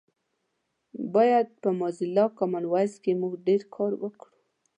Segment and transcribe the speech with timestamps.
[1.13, 4.35] باید په موزیلا کامن وایس کې مونږ ډېر کار وکړو